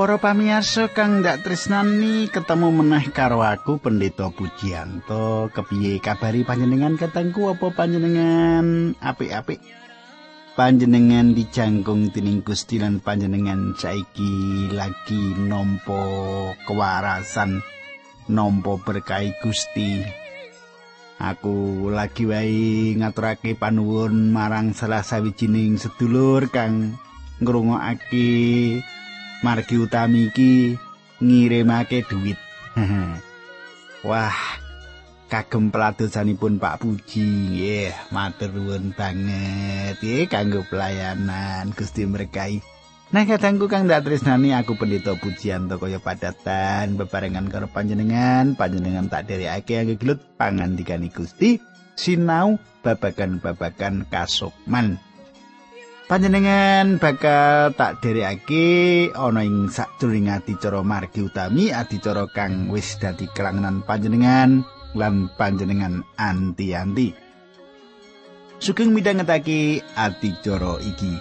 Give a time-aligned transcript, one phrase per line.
[0.00, 5.52] Para pamirsa kang ndak tresnani ketemu meneh karo aku Pendeta Pujianto.
[5.52, 9.60] Kepiye kabari panjenengan katengku apa panjenengan apik-apik?
[10.56, 16.00] Panjenengan dijangkung dening Gusti lan panjenengan saiki lagi nampa
[16.64, 17.60] kewarasan
[18.32, 20.00] nampa berkah Gusti.
[21.20, 26.96] Aku lagi wae ngaturake panuwun marang salah sawijining sedulur kang
[27.44, 28.80] ngrungokake
[29.40, 30.76] margi utami iki
[31.20, 32.36] ngirimake duit.
[34.08, 34.36] Wah,
[35.28, 37.52] kagem peladosanipun Pak Puji.
[37.52, 40.00] Nggih, matur nuwun banget.
[40.00, 42.64] Nggih, kanggo pelayanan Gusti berkahi.
[43.10, 49.26] Nah, kadangku kang ndak tresnani aku pendeta pujianto kaya padatan bebarengan karo panjenengan, panjenengan tak
[49.26, 51.58] derekake angge gelut pangandikani Gusti
[51.98, 55.02] sinau babagan-babagan kasukman.
[56.10, 63.86] Panjenengan bakal tak derekake ana ing sadurunge adicara margi utami adicara kang wis dadi kelangenan
[63.86, 64.66] panjenengan
[64.98, 67.14] lan panjenengan anti-anti.
[68.58, 71.14] Sugeng midhangetake adicara iki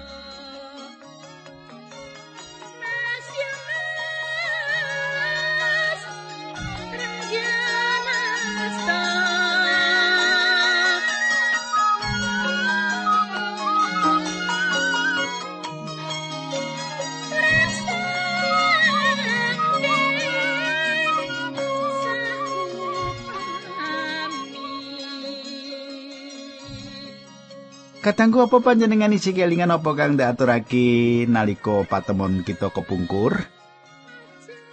[28.10, 33.38] Katanggu apa panjenengan isi kelingan apa kang diaturake nalika patemon kita kepungkur?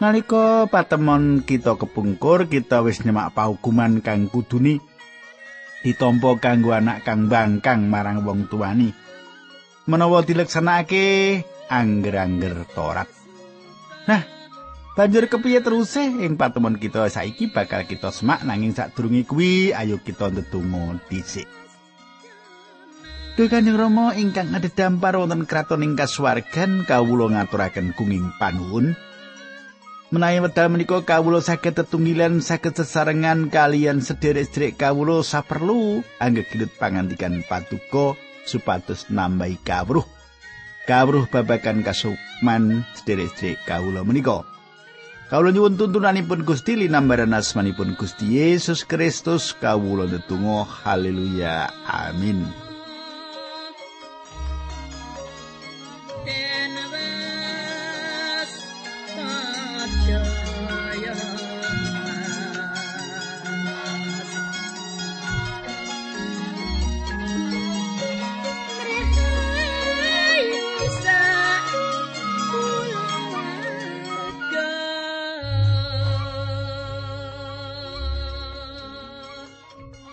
[0.00, 4.80] Nalika patemon kita kepungkur, kita wis nyemak paukuman kang kuduni
[5.84, 8.96] ditampa kanggo anak kang bangkang marang wong tuani.
[9.84, 13.12] Menawa dileksanakake angger-angger torat.
[14.08, 14.24] Nah,
[14.96, 20.32] banjur kepiye terus ing patemon kita saiki bakal kita semak nanging sadurunge kuwi ayo kita
[20.32, 21.65] ndedonga dhisik.
[23.36, 28.96] Kanjeng Rama ingkang adhedhampar wonten kraton ing kasuwargan kawula ngaturaken kunging panuwun.
[30.08, 38.16] Menawi wekdal menika kawula saged tetunggilan saged sesarengan kalian sederek-sederek kawula saperlu anggegilut pangandikan patuko
[38.48, 40.08] supados nambahi kawruh.
[40.88, 44.48] Kawruh babagan kasukman sederek-sederek kawula menika.
[45.28, 52.65] Kawula nyuwun tuntunanipun Gusti linambaran asmanipun Gusti Yesus Kristus kawula ndedonga haleluya amin.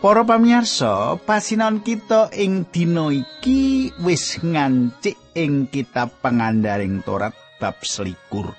[0.04, 8.52] Para pamirsa, pasinan kita ing dina iki wis ngancik ing kitab pangandaring Torat bab selikur.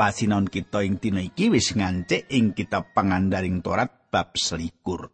[0.00, 5.12] Pasinan kita ing dina iki wis ngancik ing kitab pangandaring Torat bab selikur.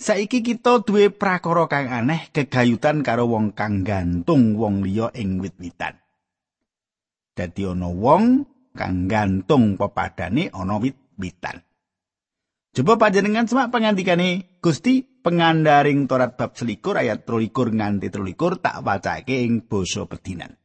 [0.00, 6.00] Saiki kita duwe prakara kang aneh gegayutan karo wong kang gantung wong liya ing wit-witan.
[7.36, 11.73] Dadi ana wong kang gantung pepadane ana wit-witan.
[12.74, 19.46] Coba panjenengan semak pengandikane Gusti pengandaring Torat bab selikur ayat 23 nganti 23 tak wacake
[19.46, 20.58] ing basa pedinan.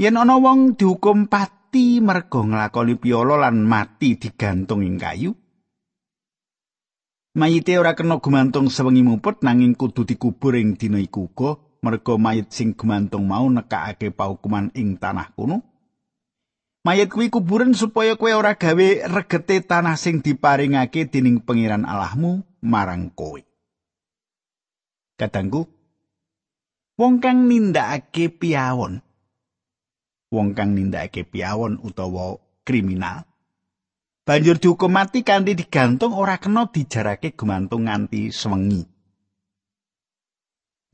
[0.00, 5.36] Yen ana wong dihukum pati merga nglakoni piolo lan mati digantung ing kayu,
[7.36, 12.48] mayite ora kena gumantung sewengi muput nanging kudu dikubur ing dina iku uga merga mayit
[12.48, 15.75] sing gumantung mau nekakake paukuman ing tanah kuno.
[16.86, 23.10] Mayit kuwi kuburan supaya kowe ora gawe regete tanah sing diparingake dening pangeran Allahmu marang
[23.10, 23.42] kowe.
[25.18, 25.66] Kadangku
[26.94, 29.02] wong kang nindakake piawon
[30.30, 33.26] wong kang nindakake piawon utawa kriminal
[34.22, 38.86] banjur dihukum mati kanthi digantung ora kena dijarake gumantung nganti sewengi.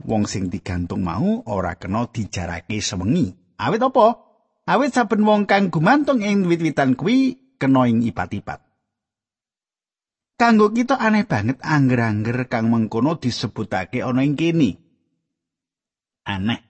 [0.09, 3.37] Wong sing digantung mau ora kena dijarake sewengi.
[3.61, 4.32] Awit apa?
[4.63, 8.63] Awit saben wong kang gumantung ing wit-witan kuwi kena ing ipat-ipat.
[10.39, 14.71] Kanggo kita aneh banget angger-angger kang mengkono disebutake ana ing kene.
[16.27, 16.61] Aneh,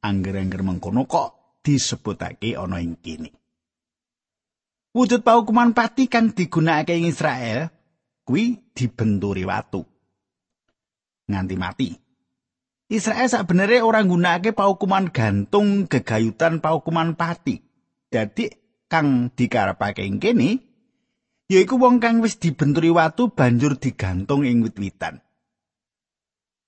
[0.00, 3.30] angger-angger mengkono kok disebutake ana ing kene.
[4.92, 7.68] Wujud paukuman pati kang digunakake ing Israel
[8.24, 9.80] kuwi dibenturi watu
[11.28, 11.88] nganti mati.
[12.92, 17.64] Israel sakbenere ora nggunakake paukuman gantung, gegayutan paukuman pati.
[18.12, 18.52] Dadi
[18.84, 20.60] kang dikarepake ing kene
[21.48, 25.24] yaiku wong kang wis dibenturi watu banjur digantung ing wit-witan.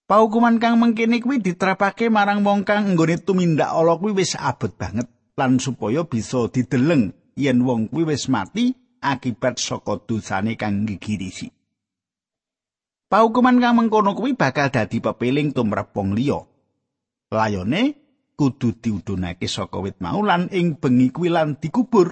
[0.08, 5.08] Paukuman kang mengkene kuwi diterapake marang wong kang nggone tumindak ala kuwi wis abot banget
[5.36, 8.72] lan supaya bisa dideleng yen wong kuwi wis mati
[9.04, 11.52] akibat saka dosane kang gigirisi.
[13.14, 16.42] Paukuman kang mengkono kuwi bakal dadi pepiling tumrap wong liya.
[17.30, 17.82] Layone
[18.34, 22.10] kudu diudunake saka wit mau lan ing bengi kuwi lan dikubur.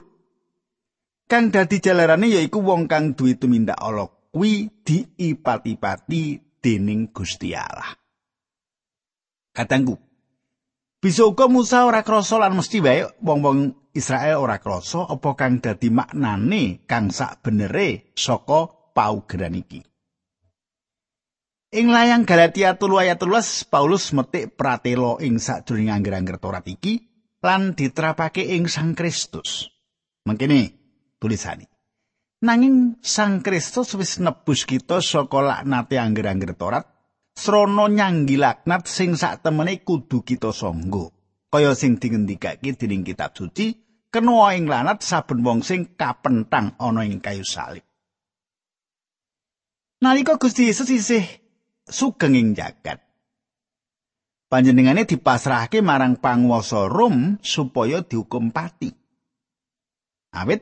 [1.27, 7.99] Kang dadi jalarane yaiku wong kang duwe tumindak ala kuwi diipati-pati dening Gusti Allah.
[9.51, 9.99] Katanggu.
[11.03, 15.91] Bisa uga Musa ora krasa lan mesti wae wong-wong Israel ora krasa apa kang dadi
[15.91, 19.92] maknane kang sak benere saka paugeran iki.
[21.73, 27.01] Ing layang Galatia 3 ayat 13 Paulus metik pratelo ing sadurunge angger-angger Torat iki
[27.41, 29.73] lan diterapake ing Sang Kristus.
[30.29, 30.69] Mangkene
[31.17, 31.73] tulisane.
[32.45, 36.85] Nanging Sang Kristus wis nebus kita saka laknate angger-angger Torat
[37.33, 41.09] srana nyanggi laknat sing sak temene kudu kita sangga.
[41.49, 43.73] Kaya sing dingendikake dening kitab suci,
[44.13, 47.81] kena ing lanat saben wong sing kapentang ana ing kayu salib.
[50.05, 51.42] Nalika Gusti Yesus isih
[51.88, 53.02] sugeng ing jagat.
[54.52, 58.93] Panjenengane dipasrahke marang panguwasa Rom supaya dihukum pati.
[60.37, 60.61] Awit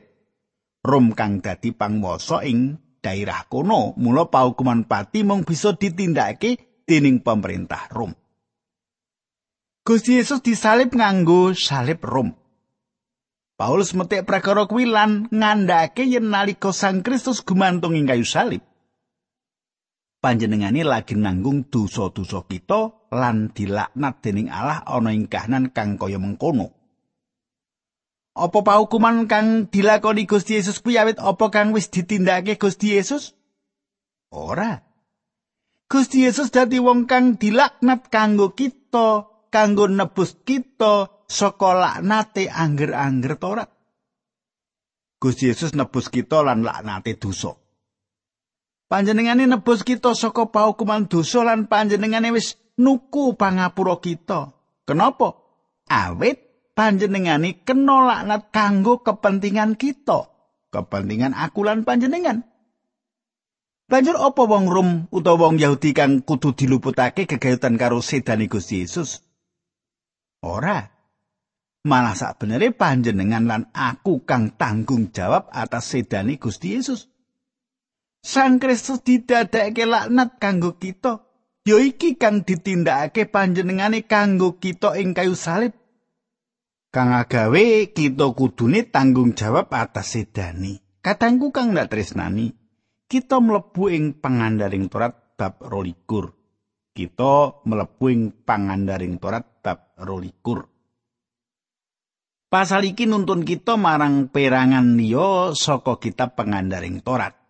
[0.81, 7.91] Rom kang dadi panguwasa ing daerah kono, mula paukuman pati mung bisa ditindakake dening pemerintah
[7.91, 8.15] Rom.
[9.81, 12.31] Gusti Yesus disalib nganggo salib Rom.
[13.59, 18.63] Paulus metik prakara kuwi lan ngandhake yen nalika Sang Kristus gumantung ing kayu salib.
[20.21, 26.77] Panjenengane lagi nanggung dosa-dosa kita lan dilaknat dening Allah ana ing kahanan kang kaya mengkono.
[28.37, 33.33] Apa paukuman kang dilakoni Gusti Yesus kuwi awit apa kang wis ditindakake Gusti Yesus?
[34.29, 34.85] Ora.
[35.89, 43.69] Gusti Yesus dadi wong kang dilaknat kanggo kita, kanggo nebus kita saka laknate angger-angger Torat.
[45.17, 47.60] Gusti Yesus nebus kita lan laknate dosa.
[48.91, 54.51] Panjenengane nebus kita saka paukuman dosa lan panjenengane wis nuku pangapura kita.
[54.83, 55.39] Kenapa?
[55.87, 60.27] Awit panjenengane kena laknat kanggo kepentingan kita,
[60.75, 62.43] kepentingan aku lan panjenengan.
[63.87, 69.23] Banjur apa wong Rom utawa wong Yahudi kang kudu diluputake gegayutan karo sedane Gusti Yesus?
[70.43, 70.91] Ora.
[71.81, 77.10] malah sakbenere panjenengan lan aku kang tanggung jawab atas sedani Gusti Yesus.
[78.21, 81.25] Sang Kristus didadekake laknat kanggo kita,
[81.65, 85.73] ya iki kang ditindakake panjenengane kanggo kita ing kayu salib.
[86.93, 90.77] Kang agawe kita kudune tanggung jawab atas sedani.
[91.01, 92.53] Katangku kang ndak tresnani,
[93.09, 96.93] kita mlebu ing pangandaring Torat bab 22.
[96.93, 100.61] Kita mlebu ing pangandaring Torat bab 22.
[102.53, 107.40] Pasal iki nuntun kita marang perangan liya saka kitab pengandaring Torat.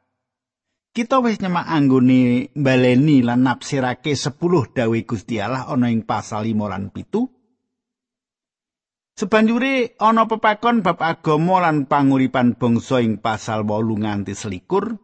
[0.92, 6.68] Kita wis nyemak anggone baleni lan nafsirake 10 dawe Gusti Allah ana ing pasal 5
[6.68, 9.16] lan 7.
[9.16, 15.00] Sebanjure ana pepakon bab agama lan panguripan bangsa ing pasal 8 nganti selikur.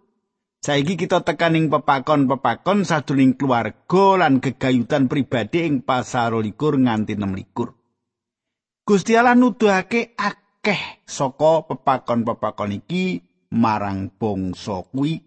[0.60, 8.84] Saiki kita tekaning pepakon-pepakon sadurunge keluarga lan gegayutan pribadi ing pasal 22 nganti 26.
[8.84, 13.24] Gusti Allah nuduhake akeh saka pepakon-pepakon iki
[13.56, 15.26] marang bangsa kuwi.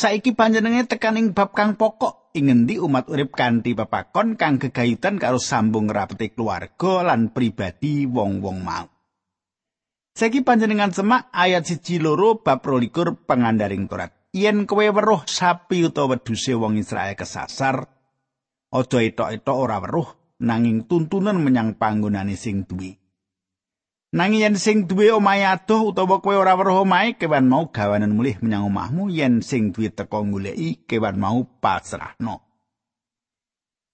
[0.00, 5.36] Saiki panjenengane tekaning bab kang pokok ing ngendi umat urip kanthi pepakon kang gegayutan karo
[5.36, 8.88] sambung rapete keluarga lan pribadi wong-wong mau.
[10.16, 14.16] Saiki panjenengan semak ayat siji loro bab rolikur pengandaring Torat.
[14.32, 17.84] Yen kowe weruh sapi utawa wedhuse wong Israel kesasar,
[18.72, 20.08] aja etok-etok ora weruh
[20.40, 22.96] nanging tuntunan menyang panggonane sing duwe.
[24.10, 28.42] Nanging yen sing duwe omahe adoh utawa kowe ora weruh omahe kewan mau gawanan mulih
[28.42, 32.42] menyang omahmu yen sing duwe teko goleki kewan mau pasrahno.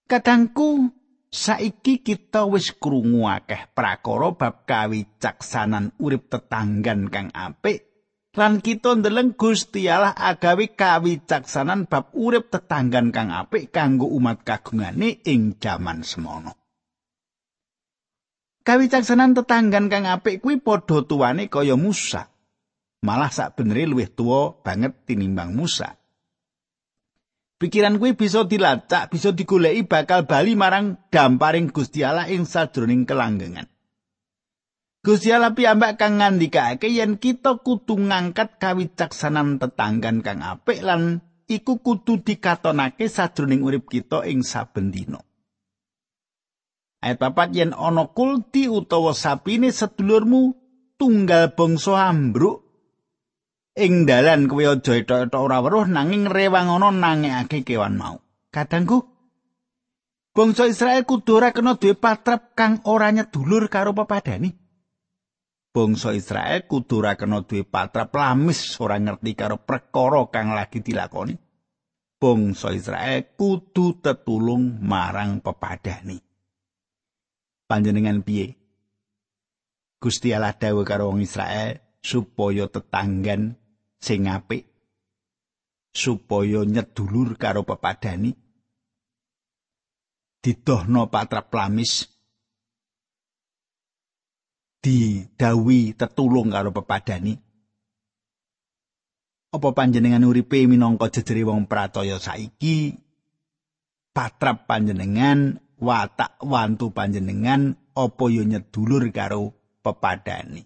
[0.09, 0.89] Kadangku
[1.29, 7.85] saiki kita wis krungu akeh prakara bab kawicaksanan urip tetanggan kang apik
[8.41, 15.21] lan kita ndeleng Gusti Allah agawe kawicaksanan bab urip tetanggan kang apik kanggo umat kagungane
[15.29, 16.66] ing jaman semono.
[18.67, 22.35] Kawicaksanan tetanggan kang apik kuwi padha tuwane kaya Musa.
[23.07, 25.95] Malah sak luwih tuwa banget tinimbang Musa.
[27.63, 33.71] Pikiran kuwi bisa dilacak, bisa digoleki bakal bali marang damparing Gusti Allah ing sajroning kelanggengan.
[35.07, 41.79] Gusti Allah piyambak kang ngandikake yen kita kudu ngangkat kawicaksanan tetanggan kang apik lan iku
[41.79, 45.23] kudu dikatonake sajroning urip kita ing saben dina.
[47.05, 50.57] Ayat papat yen ana kulti utawa sapine sedulurmu
[50.97, 52.65] tunggal bangsa ambruk
[53.77, 58.17] ing dalan kuwi aja etok-etok ora weruh nanging rewang ana nangekake kewan mau.
[58.49, 59.05] Kadangku
[60.33, 64.57] bangsa Israel kudu ora kena duwe patrap kang ora nyedulur karo pepadani.
[65.77, 71.37] Bangsa Israel kudu ora kena duwe patrap lamis ora ngerti karo perkara kang lagi dilakoni.
[72.17, 76.26] Bangsa Israel kudu tetulung marang pepadani.
[77.67, 78.55] Panjenengan piye?
[79.99, 83.59] Gusti Allah dawuh karo wong Israel supaya tetanggan
[83.99, 84.71] sing apik
[85.91, 88.31] supaya nyedulur karo pepadani
[90.45, 92.07] didohno patrap lamis
[94.79, 97.35] didawi tetulung karo pepadani
[99.51, 102.95] apa panjenengan uripe minangka jejere wong pracaya saiki
[104.13, 110.65] patrap panjenengan watak wantu panjenengan apa yo nyedulur karo pepadani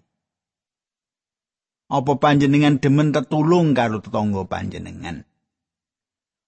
[1.91, 5.27] Apa panjenengan demen tetulung karo tetangga panjenengan?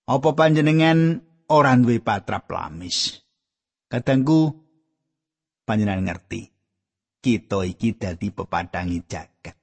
[0.08, 1.20] Apa panjenengan
[1.52, 3.20] ora duwe patrap lamis?
[3.92, 4.56] Kadangku
[5.68, 6.48] panjenengan ngerti.
[7.20, 9.56] Kita iki dadi pepadangi jagat.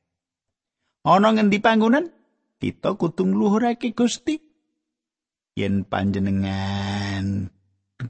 [1.08, 2.12] Ana ngendi panggonan?
[2.60, 4.36] Kita kudu ngluhurake Gusti.
[5.56, 7.48] Yen panjenengan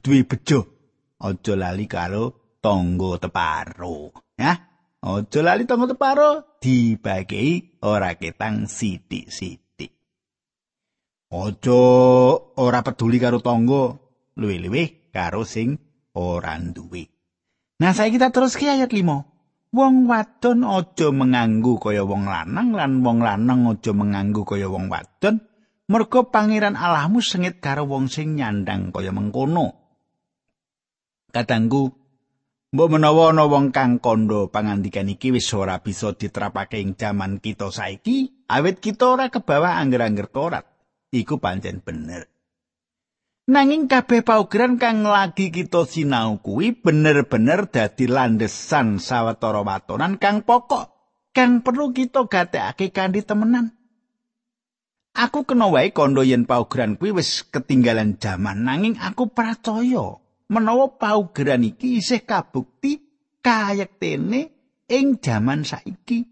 [0.03, 0.80] duwe bejo,
[1.21, 4.53] aja lali karo tangga teparo, ya.
[5.01, 9.93] Aja lali tangga teparo dibagi ora ketang sithik-sithik.
[11.31, 11.81] Aja
[12.57, 13.97] ora peduli karo tangga,
[14.37, 15.77] luwih-luwih karo sing
[16.13, 17.07] ora duwe.
[17.81, 19.31] Nah, saiki kita terus ke ayat 5.
[19.71, 25.41] Wong wadon aja menganggu kaya wong lanang lan wong lanang aja menganggu kaya wong wadon.
[25.89, 29.80] Mergo pangeran Allahmu sengit karo wong sing nyandang kaya mengkono.
[31.31, 31.95] Katanggu,
[32.71, 37.67] Mbok menawa ana wong kang kandha pangandikan iki wis ora bisa diterapake ing jaman kita
[37.67, 40.63] saiki, awit kita ora kebawa angger-angger Torat.
[41.11, 42.31] Iku pancen bener.
[43.51, 50.95] Nanging kabeh paugeran kang lagi kita sinau kuwi bener-bener dadi landesan sawetara watonan kang pokok
[51.35, 53.75] kang perlu kita gatekake kanthi temenan.
[55.11, 60.20] Aku kena wae kandha yen paugeran kuwi wis ketinggalan jaman nanging aku percaya
[60.51, 62.99] menawa paugeran iki isih kabukti
[63.39, 64.51] kayektene
[64.91, 66.27] ing jaman saiki.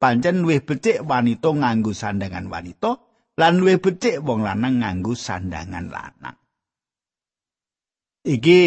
[0.00, 2.96] Pancen luwih becik wanita nganggo sandangan wanita
[3.36, 6.40] lan luwih becik wong lanang nganggo sandangan lanang.
[8.24, 8.60] Iki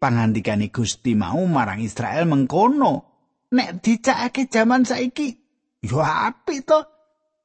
[0.00, 3.12] pangandikane Gusti mau marang Israel mengkono.
[3.50, 5.34] Nek dicakake jaman saiki,
[5.84, 6.80] yo apik to.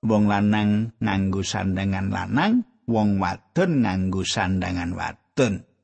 [0.05, 5.74] Wong lanang nganggo sandangan lanang, wong wadon nganggo sandangan wadon.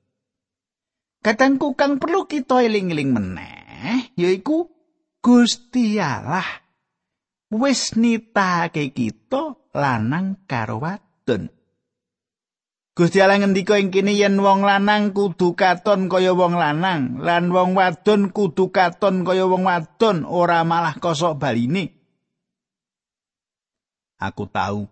[1.21, 4.73] Kadangku kang perlu kita eling-eling meneh yaiku
[5.21, 6.45] Gusti Allah
[7.53, 11.53] wis nitake kita lanang karo wadon.
[12.97, 17.77] Gusti Allah ngendika ing kene yen wong lanang kudu katon kaya wong lanang lan wong
[17.77, 22.01] wadon kudu katon kaya wong wadon ora malah kosok baline.
[24.17, 24.89] Aku tahu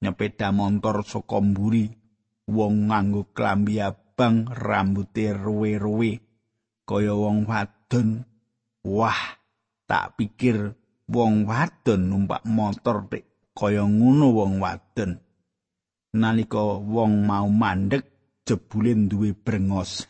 [0.00, 1.92] nyepeda motor saka mburi
[2.48, 3.84] wong nganggo klambi
[4.20, 6.20] abang rambute ruwe-ruwe
[6.84, 8.28] kaya wong wadon.
[8.84, 9.40] Wah,
[9.88, 10.76] tak pikir
[11.08, 13.24] wong wadon numpak motor tek
[13.56, 15.16] kaya ngono wong wadon.
[16.20, 18.04] Nalika wong mau mandek
[18.44, 20.04] jebule duwe brengos.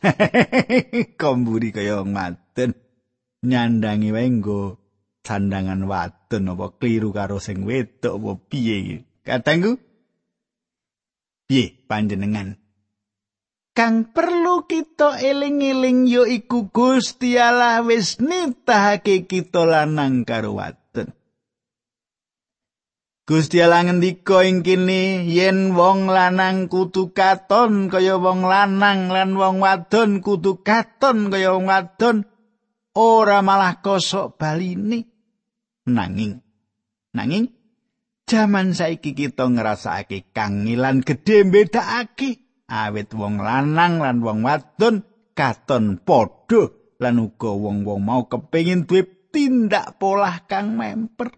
[1.23, 2.75] Komburi kaya wong wadon.
[3.47, 4.75] Nyandangi wae nggo
[5.23, 9.07] sandangan wadon apa kliru karo sing wedok apa piye.
[9.23, 9.79] Katangku
[11.47, 12.60] piye panjenengan
[13.81, 16.69] kang perlu kita eling-eling ya iku
[17.41, 21.09] Allah wis nitahake kita lanang karo wadon.
[23.25, 29.65] Gusti Allah ngendika ing kene yen wong lanang kudu katon kaya wong lanang lan wong
[29.65, 32.29] wadon kudu katon kaya wong wadon
[32.93, 35.09] ora malah kosok baline
[35.89, 36.45] nanging
[37.17, 37.49] nanging
[38.29, 45.03] jaman saiki kita ngrasakake kangilan gedhe mbedakake awit wong lanang lan wong wadon
[45.35, 46.71] katon padha
[47.03, 49.03] lan uga wong-wong mau kepengin duwe
[49.35, 51.35] tindak polah kang memper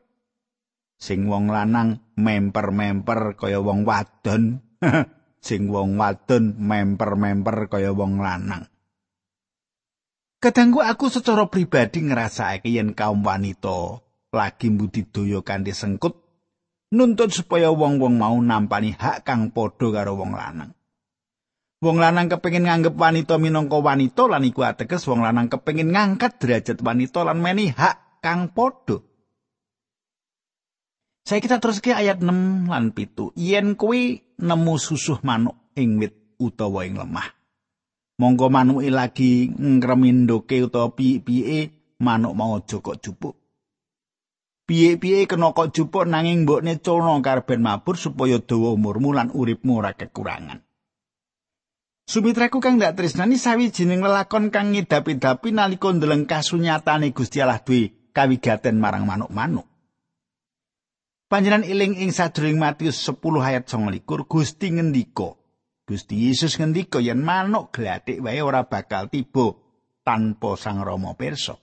[1.01, 4.63] sing wong lanang memper-memper kaya wong wadon
[5.47, 8.71] sing wong wadon memper-memper kaya wong lanang.
[10.43, 14.03] Kadangku aku secara pribadi ngrasake yen kaum wanita
[14.35, 16.19] lagi mbudidaya kanthi sengkut
[16.91, 20.75] nuntut supaya wong-wong mau nampani hak kang padha karo wong lanang.
[21.83, 26.79] Wong lanang kepengin nganggep wanita minangka wanita lan iku ateges wong lanang kepengin ngangkat derajat
[26.79, 29.03] wanita lan meni hak kang padha.
[31.27, 33.35] Saya kita terus ke ayat 6 lan pitu.
[33.35, 37.43] Yen kuwi nemu susuh manuk ing wit utawa ing lemah.
[38.23, 43.35] monggo manuke lagi ngremindoke utawa piye-piye manuk mau aja kok jupuk.
[44.71, 49.91] Piye-piye kena kok jupuk nanging mbokne culno karben mabur supaya dawa umurmu lan uripmu ora
[49.99, 50.63] kekurangan.
[52.13, 58.77] Sumitraku kang ndak tresnani sawijining lelakon kang ngidapi-dapi nalika ndeleng kasunyatane Gusti Allah duwe kawigaten
[58.77, 59.65] marang manuk-manuk.
[61.33, 65.41] Panjenengan iling ing sadurunge Matius 10 ayat 29 Gusti ngendika
[65.89, 69.57] Gusti Yesus ngendika yen manuk glathik wae ora bakal tiba
[70.05, 71.57] tanpa Sang Rama pirsa.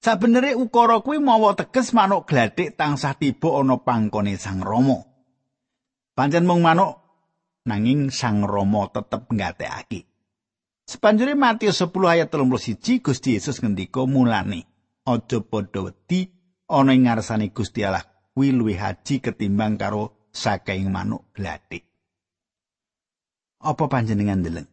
[0.00, 5.04] Sabenere ukara kuwi mawa teges manuk glathik tansah tiba ana pangkone Sang Rama.
[6.16, 6.99] Pancen mung manuk
[7.70, 10.10] nanging Sang Rama tetep nggatekake.
[10.90, 14.66] Sepanjure Matius 10 ayat 31 Gusti Yesus ngendika mulane
[15.06, 16.34] aja padha wedi
[16.66, 18.02] ana ing ngarsane Gusti Allah
[18.34, 21.86] kuwi luwih haji ketimbang karo saking manuk glathik.
[23.62, 24.66] Apa panjenengan ndeleng?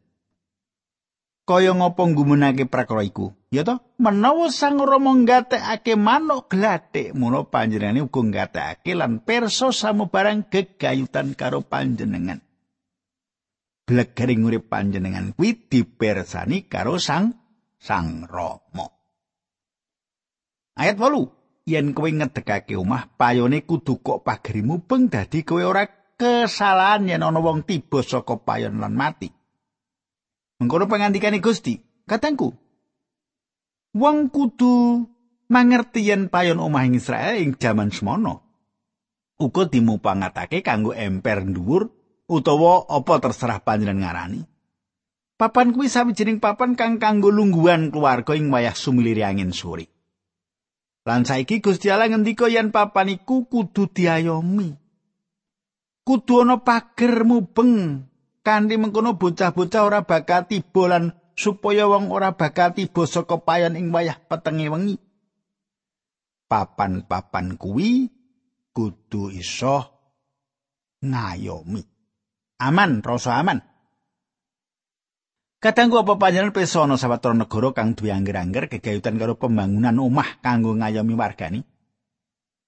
[1.47, 3.31] Kaya ngapa nggumunake prakara iku?
[3.53, 10.49] Ya to, menawa Sang Rama nggatekake manuk glathik, mulo panjenengane uga nggatekake lan perso samubarang
[10.49, 12.46] gegayutan karo panjenengan.
[13.87, 17.31] Blegering urip panjenengan kuwi dipersani karo Sang
[17.79, 18.83] Sang Rama.
[20.75, 21.31] Ayat 8.
[21.71, 25.87] yen kowe ngedekake omah payone kudu kok pagerimu beng dadi kowe ora
[26.19, 29.31] kesalahan yen ana wong tiba saka payon lan mati.
[30.59, 32.51] Mengkono pangandikane Gusti, katangku.
[33.95, 35.07] Wong kudu
[35.47, 38.43] mangerti yen payon omah ing Israel ing jaman semono.
[39.39, 41.96] Uga dimupangatake kanggo emper dhuwur
[42.27, 44.41] utawa apa terserah panjenengan ngarani.
[45.37, 49.87] Papan kuwi sawijining papan kang kanggo lungguhan keluarga ing wayah sumilire angin sore.
[51.07, 54.75] Lan saiki Gusti Allah ngendika yen papan iku kudu diayomi.
[56.03, 58.03] Kudu ana pager mubeng
[58.43, 63.93] kanthi mengkono bocah-bocah ora bakal tiba lan supaya wong ora bakal tiba saka payan ing
[63.93, 64.97] wayah petenge wengi.
[66.47, 68.09] Papan-papan kuwi
[68.73, 69.85] kudu iso
[71.03, 71.96] ngayomi.
[72.57, 73.61] Aman, rasa aman.
[75.57, 80.77] Kadangku apa panjenengan pirsa ana sawetara negara kang duwe angger-angger kegayutan karo pembangunan omah kanggo
[80.77, 81.65] ngayomi wargani?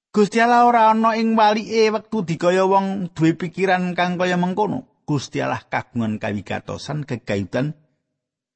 [0.10, 4.90] Gusti Allah ora ana ing walike wektu dikaya wong duwe pikiran kang kaya mengkono.
[5.06, 7.78] Gusti Allah kagungan kawigatosan kegayutan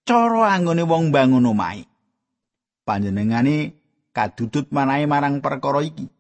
[0.06, 1.89] cara anggone wong bangun omahe.
[2.86, 3.74] Panjenengane
[4.13, 6.12] kadudut manahe marang perkara iki.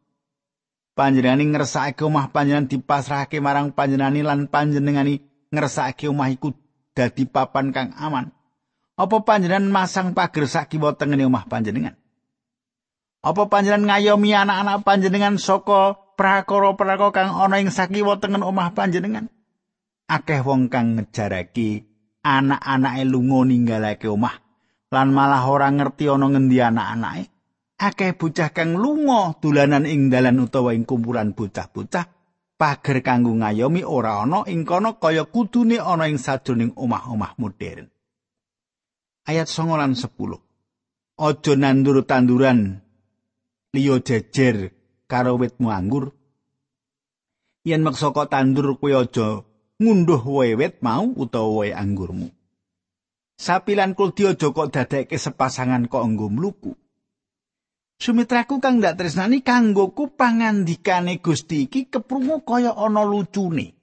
[0.93, 6.53] Panjenengane ngersakake omah panjenengan dipasrahake marang panjenengane lan panjenengane ngersakake omah iku
[6.93, 8.29] dadi papan kang aman.
[8.93, 11.97] Apa panjenengan masang pager sak kiwa tengene omah panjenengan?
[13.25, 19.33] Apa panjenengan ngayomi anak-anak panjenengan saka prakara-prakara kang ana ing sakiwa tengen omah panjenengan?
[20.05, 21.89] Akeh wong kang ngejarake
[22.21, 24.37] anak-anake lunga ninggalake omah
[24.93, 27.32] lan malah ora ngerti ana ngendi anak-anake.
[27.83, 32.07] Akeh bocah kang lunga dolanan ing dalan utawa ing kumpulan bocah-bocah
[32.55, 37.91] pager kanggo ngayomi ora ana ing kono kaya kudune ana ing sajroning omah-omah modern.
[39.27, 40.07] Ayat 9 lan 10.
[41.19, 42.79] Aja nandur tanduran
[43.75, 44.71] liya jejer
[45.11, 46.15] karo witmu anggur.
[47.67, 49.43] Yen maksa kok tandur kuwi aja
[49.83, 52.31] ngunduh wewet mau utawa wae anggurmu.
[53.35, 56.79] Sapi lan kuldi aja kok dadekke sepasangan kok enggo mluku.
[58.03, 63.79] Sumitraku kang ndak tresnani kanggoku pangandikane Gusti iki keprungu kaya ana lucune.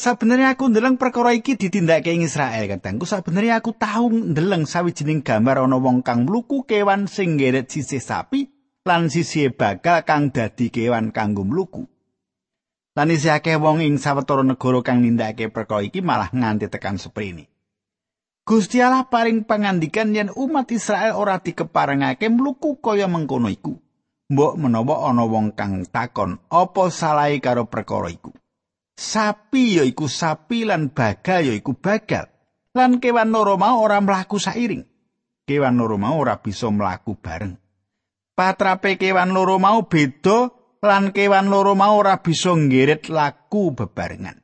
[0.00, 5.68] Sabenere aku ndeleng perkara iki ditindakake ing Israel katangku sabenere aku tau ndeleng sawijining gambar
[5.68, 8.48] ana wong kang mluku kewan sing ngeret sisih sapi
[8.88, 11.84] lan sisih bakal kang dadi kewan kanggo mluku.
[12.96, 17.51] Lan isih akeh wong ing sawetara negara kang nindakake perkara iki malah nganti tekan seprene.
[18.42, 23.78] Gusti Allah paring pangandikan yen umat Israel ora dikeparengake mluku kaya mengkono iku.
[24.34, 28.34] Mbok menawa ana wong kang takon, apa salahe karo perkara iku?
[28.98, 32.26] Sapi ya iku sapi lan bagal ya iku bagal.
[32.74, 34.82] Lan kewan loro mau ora mlaku sairing.
[35.46, 37.54] Kewan loro mau ora bisa mlaku bareng.
[38.34, 40.50] Patrape kewan loro mau beda
[40.82, 44.41] lan kewan loro mau ora bisa nggeret laku bebarengan.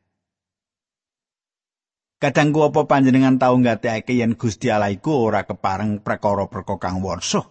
[2.18, 7.46] Kadangku apa panjenengan tau ngateake yen Gusti Allah iku ora kepareng perkara-perkara kang warsa.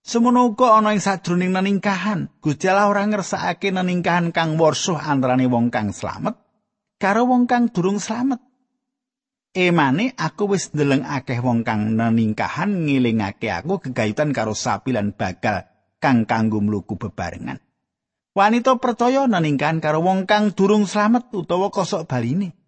[0.00, 5.68] Semono uga ana ing sajroning neningkahan, Gusti Allah ora ngersakake neningkahan kang warsa antarané wong
[5.68, 6.40] kang slamet
[7.02, 8.38] karo wong kang durung slamet.
[9.52, 15.66] Emane aku wis ndeleng akeh wong kang neningkahan ngilingake aku gegayutan karo sapi lan bakal
[15.98, 17.60] kang kanggo mluku bebarengan.
[18.32, 22.61] Wanita percaya neningkahan karo wong kang durung slamet utawa kosok baline.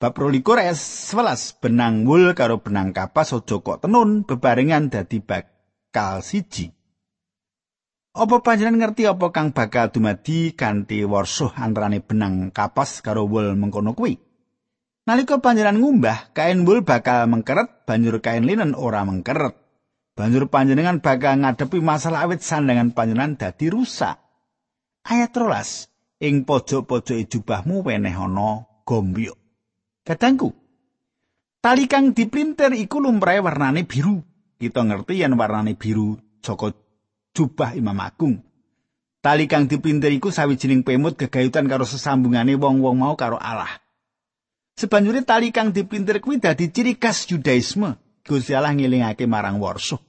[0.00, 6.24] Bab rolikur ayat 11 benang wul karo benang kapas aja kok tenun bebarengan dadi bakal
[6.24, 6.72] siji.
[8.16, 13.92] Apa panjenengan ngerti apa kang bakal dumadi kanthi warsuh antarane benang kapas karo wul mengkono
[13.92, 14.16] kuwi?
[15.04, 19.52] Nalika panjenengan ngumbah, kain wul bakal mengkeret, banjur kain linen ora mengkeret.
[20.16, 24.16] Banjur panjenengan bakal ngadepi masalah awit sandangan panjenengan dadi rusak.
[25.04, 29.39] Ayat 13 ing pojok-pojoke jubahmu weneh ana gombyok.
[30.00, 30.56] Kadangku,
[31.60, 34.24] tali kang diprinter iku lumrahe warnane biru.
[34.60, 36.72] Kita ngerti yen warnane biru saka
[37.36, 38.40] jubah Imam Agung.
[39.20, 43.68] Tali kang diprinter iku sawijining pemut gegayutan karo sesambungane wong-wong mau karo Allah.
[44.80, 48.00] Sebanjure tali kang diprinter kuwi dadi ciri khas Judaisme.
[48.24, 50.00] Gusti Allah ngilingake marang warsuh.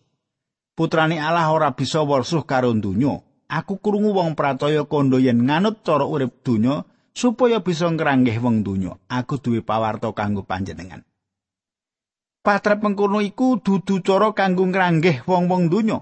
[0.75, 3.19] Putrane Allah ora bisa warsuh karo donya.
[3.51, 8.97] Aku krungu wong pracaya kondo yen nganut cara urip donya supaya bisa ngranggeh wong donya.
[9.07, 11.03] Aku duwe pawarto kanggo panjenengan.
[12.41, 16.01] Patrap mengkono iku dudu cara kanggo ngranggeh wong-wong donya.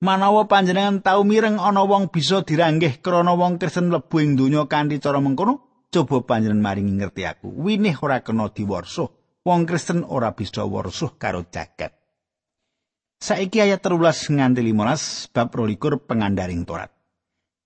[0.00, 4.96] Manawa panjenengan tau mireng ana wong bisa diranggeh krana wong Kristen mlebu ing donya kanthi
[4.96, 7.48] cara mengkono, coba panjenengan maringi ngerti aku.
[7.48, 9.08] Winih ora kena diwarsuh.
[9.40, 11.96] Wong Kristen ora bisa warsuh karo jagat.
[13.20, 16.99] Saiki ayat 13 nganti 15 bab 22 pengandaring Torat.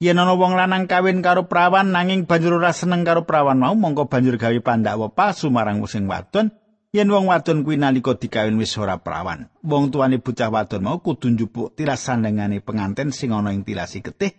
[0.02, 4.10] Yen ana wong lanang kawin karo prawan nanging banjur ora seneng karo prawan mau mongko
[4.10, 6.50] banjur gawe pandhawa palsu marang sing wadon.
[6.90, 9.50] Yen wong wadon kuwi nalika dikawin wis ora prawan.
[9.62, 14.34] Wong tuane bocah wadon mau kudu njupuk tilas sandengane penganten sing ana ing tilasi getih.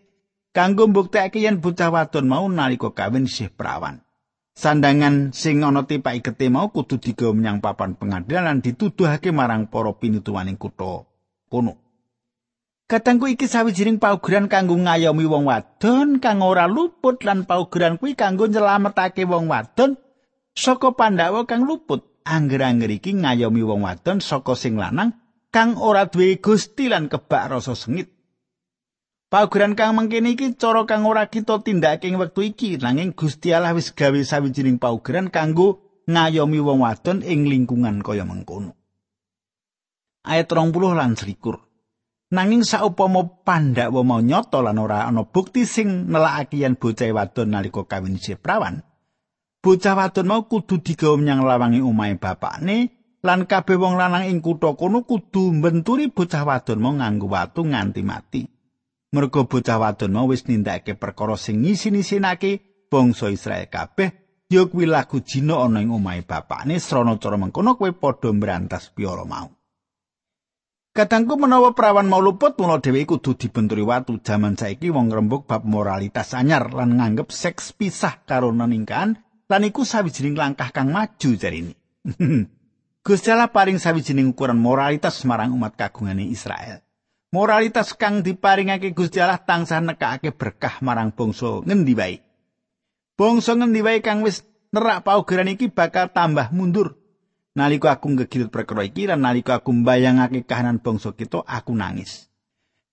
[0.52, 4.04] Kanggo mbuktekake yen bocah wadon mau nalika kawin isih prawan.
[4.56, 9.91] Sandangan sing ana tipake getih mau kudu digawa menyang papan pengadilan lan dituduhake marang para
[9.96, 11.08] pinutuwaning kutha
[11.52, 11.85] kono
[12.86, 18.45] Katangku iki sawijining paugeran kanggo ngayomi wong wadon kang ora luput lan paugeran kuwi kanggo
[18.45, 19.98] nyelametake wong wadon
[20.54, 22.06] saka pandhawa kang luput.
[22.30, 25.17] Angger-angger iki ngayomi wong wadon saka sing lanang
[25.50, 28.13] kang ora duwe gusti lan kebak rasa sengit.
[29.34, 33.74] Paugeran kang mangkene iki cara kang ora kita tindakake ing wektu iki nanging Gusti Allah
[33.74, 38.78] wis gawe sawijining paugeran kanggo ngayomi wong wadon ing lingkungan kaya mengkono.
[40.21, 41.64] Ayat 20 lan 21
[42.36, 47.88] Nanging saupama pandhawa mau nyata lan ora ana bukti sing nelakake yen bocah wadon nalika
[47.88, 48.84] kawin isih prawan.
[49.63, 52.91] Bocah wadon mau kudu digawa menyang lawange omahe bapakne
[53.24, 58.04] lan kabeh wong lanang ing kutha kono kudu mbenturi bocah wadon mau nganggo watu nganti
[58.04, 58.43] mati.
[59.15, 64.12] Mergo bocah wadon mau wis nindakake perkara sing ngisi-nisinake bangsa Israel kabeh
[64.52, 69.24] ya kuwi lagu jina ana ing omahe bapakne srana cara mengkono kowe padha mbrantas piara
[69.24, 69.55] mau.
[70.95, 75.67] Kadangku menawa prawan mau luput mula dheweke kudu dibenturi watu jaman saiki wong rembug bab
[75.67, 79.19] moralitas anyar lan nganggep seks pisah karo neningkan
[79.51, 81.75] lan iku sawijining langkah kang maju jarine.
[83.05, 86.79] Gusti Allah paring sawijining ukuran moralitas marang umat kagungane Israel.
[87.36, 92.23] Moralitas kang diparingake Gusti Allah tansah nekake berkah marang bangsa ngendi wae.
[93.19, 97.03] Bangsa ngendi wae kang wis nerak paugeran iki bakal tambah mundur
[97.56, 102.28] Nalika aku ngegirut perkara iki lan nalika aku mbayangake kahanan bangsa kita, aku nangis.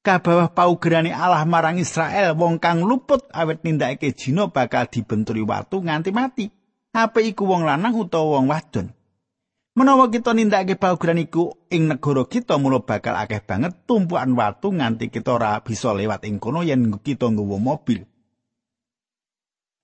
[0.06, 6.10] Kabawah paugerane Allah marang Israel, wong kang luput awet nindakake jina bakal dibenturi watu nganti
[6.14, 6.46] mati.
[6.94, 8.86] Apa iku wong lanang utawa wong wadon?
[9.74, 15.10] Menawa kita nindakake paugeran iku ing negara kita mula bakal akeh banget tumpukan watu nganti
[15.10, 18.06] kita ora bisa lewat ing kono yen kita nggawa mobil.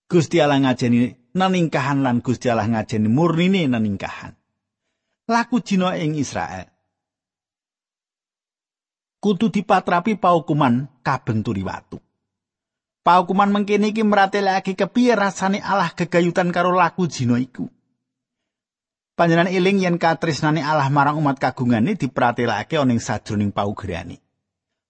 [0.07, 4.38] Gusti Allah ngajeni naningkahan lan Gusti Allah ngajeni murnine naningkahan.
[5.29, 6.67] Laku Cina ing Israel.
[9.21, 12.01] Kudu dipatrapi paukuman kabenturi watu.
[13.05, 17.69] Paukuman mengkene iki meratelake kepiye rasane Allah gegayutan karo laku Cina iku.
[19.19, 24.23] Panjenengan eling yen katresnane Allah marang umat kagungane dipratelake ana ing sajroning paugerane.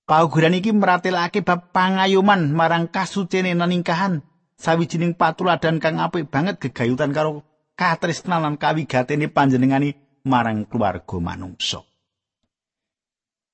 [0.04, 4.20] Paugeran iki meratelake bab pangayoman marang kasucene neningkahan
[4.60, 7.44] sawijining patuladan kang apik banget gegayutan karo
[7.76, 11.80] katresnan lan kawigatene panjenengane marang keluarga manungsa.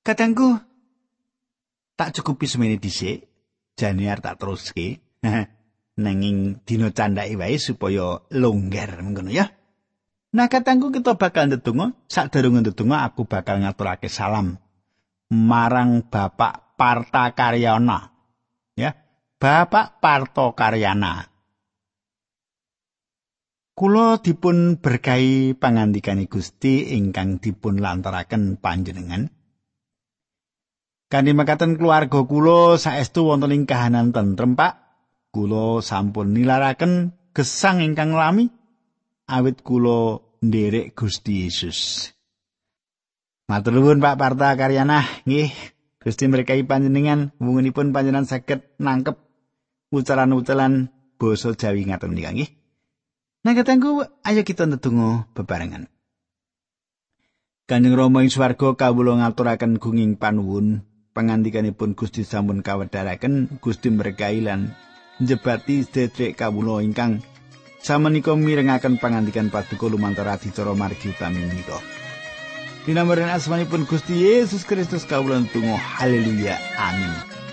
[0.04, 0.58] Kadangku
[1.94, 3.24] tak cukupi semene dhisik
[3.78, 5.00] jane tak teruske
[6.04, 9.46] nanging dina candhake wae supaya longgar ngono ya.
[10.34, 14.58] Nah katangku kita bakal ndedonga sadurunge ndedonga aku bakal ngaturake salam
[15.30, 18.10] marang Bapak Parta Karyana
[18.74, 18.98] ya.
[19.38, 21.34] Bapak Parto Karyana
[23.74, 29.26] Kulo dipun berkahi pangandikani Gusti ingkang dipun lantaraken panjenengan.
[31.10, 34.78] Kanthi makaten keluarga kula saestu wonten ing kahanan tentrem, Pak.
[35.34, 38.46] Kula sampun nilaraken gesang ingkang lami
[39.26, 42.14] awit kula nderek Gusti Yesus.
[43.50, 45.50] Matur nuwun Pak Parta Karyana, nggih.
[45.98, 49.18] Gusti berkahi panjenengan, wungunipun panjenengan saged nangkep
[49.90, 52.63] ucalan-ucalan basa Jawi ngaten menika nggih.
[53.44, 55.92] Nah katangku, ayo kita ndedonga bebarengan.
[57.68, 60.80] Kanjeng Rama ing swarga kawula ngaturaken gunging panuwun
[61.12, 64.72] pangandikanipun Gusti sampun kawedharaken Gusti berkahi lan
[65.20, 67.20] njebati sedherek kawula ingkang
[67.85, 71.76] samenika mirengaken pangandikan paduka lumantar adicara margi utami menika.
[72.88, 77.43] Dinambaran asmanipun Gusti Yesus Kristus kawula tunggu haleluya amin.